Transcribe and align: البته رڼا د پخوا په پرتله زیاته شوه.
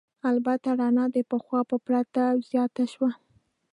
البته 0.29 0.69
رڼا 0.79 1.05
د 1.15 1.17
پخوا 1.31 1.61
په 1.69 1.75
پرتله 1.85 2.41
زیاته 2.49 2.85
شوه. 2.93 3.09